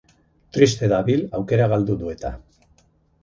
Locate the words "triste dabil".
0.55-1.21